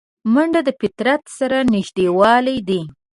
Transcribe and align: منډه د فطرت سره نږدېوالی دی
منډه 0.33 0.61
د 0.67 0.69
فطرت 0.79 1.23
سره 1.37 1.57
نږدېوالی 1.73 2.57
دی 2.67 2.81